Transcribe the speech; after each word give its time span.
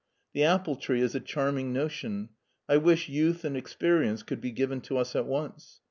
The 0.33 0.43
apple 0.43 0.77
tree 0.77 0.99
is 0.99 1.13
a 1.13 1.19
diarming 1.19 1.65
notion. 1.73 2.29
I 2.67 2.77
wish 2.77 3.07
youth 3.07 3.45
and 3.45 3.55
experience 3.55 4.23
could 4.23 4.41
be 4.41 4.49
given 4.49 4.81
to 4.81 4.97
us 4.97 5.15
at 5.15 5.27
once. 5.27 5.79